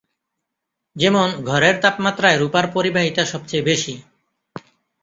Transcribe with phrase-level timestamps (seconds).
[0.95, 3.93] যেমন ঘরের তাপমাত্রায় রূপার পরিবাহিতা সবচেয়ে বেশি।